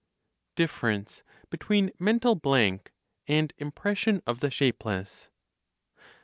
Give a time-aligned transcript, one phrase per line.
[0.55, 1.21] DIFFERENCE
[1.51, 2.91] BETWEEN MENTAL BLANK
[3.27, 5.29] AND IMPRESSION OF THE SHAPELESS.